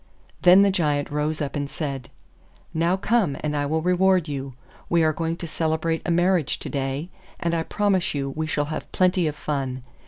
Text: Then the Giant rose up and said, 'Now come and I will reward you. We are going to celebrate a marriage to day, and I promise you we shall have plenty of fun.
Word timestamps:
Then 0.41 0.63
the 0.63 0.71
Giant 0.71 1.11
rose 1.11 1.41
up 1.43 1.55
and 1.55 1.69
said, 1.69 2.09
'Now 2.73 2.97
come 2.97 3.37
and 3.41 3.55
I 3.55 3.67
will 3.67 3.83
reward 3.83 4.27
you. 4.27 4.55
We 4.89 5.03
are 5.03 5.13
going 5.13 5.37
to 5.37 5.47
celebrate 5.47 6.01
a 6.07 6.09
marriage 6.09 6.57
to 6.57 6.69
day, 6.69 7.11
and 7.39 7.53
I 7.53 7.61
promise 7.61 8.15
you 8.15 8.31
we 8.31 8.47
shall 8.47 8.65
have 8.73 8.91
plenty 8.91 9.27
of 9.27 9.35
fun. 9.35 9.83